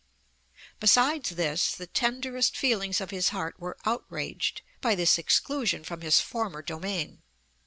[0.79, 6.19] Besides this, the tenderest feelings of his heart were outraged by this exclusion from his
[6.19, 7.21] former domain.